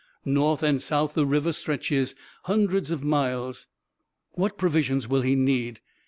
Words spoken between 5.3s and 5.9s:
need?